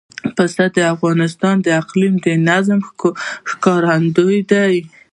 [0.35, 2.79] پسه د افغانستان د اقلیمي نظام
[3.49, 4.63] ښکارندوی ده.